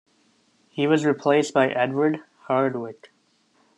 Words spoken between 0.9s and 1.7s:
replaced by